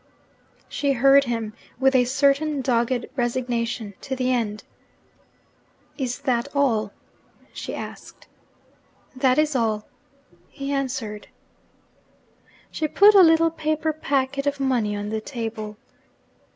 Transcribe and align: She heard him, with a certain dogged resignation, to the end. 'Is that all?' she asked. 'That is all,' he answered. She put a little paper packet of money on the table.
She 0.67 0.93
heard 0.93 1.25
him, 1.25 1.53
with 1.79 1.93
a 1.95 2.05
certain 2.05 2.61
dogged 2.61 3.05
resignation, 3.15 3.93
to 4.01 4.15
the 4.15 4.31
end. 4.33 4.63
'Is 5.95 6.21
that 6.21 6.47
all?' 6.55 6.91
she 7.53 7.75
asked. 7.75 8.25
'That 9.15 9.37
is 9.37 9.55
all,' 9.55 9.85
he 10.49 10.71
answered. 10.71 11.27
She 12.71 12.87
put 12.87 13.13
a 13.13 13.21
little 13.21 13.51
paper 13.51 13.93
packet 13.93 14.47
of 14.47 14.59
money 14.59 14.95
on 14.95 15.09
the 15.09 15.21
table. 15.21 15.77